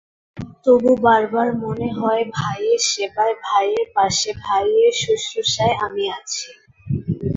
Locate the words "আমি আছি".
5.85-6.49